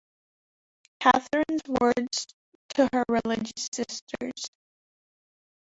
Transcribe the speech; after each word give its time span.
Catherine's 0.99 1.61
words 1.79 2.25
to 2.69 2.89
her 2.91 3.05
religious 3.07 3.69
sisters. 3.71 4.49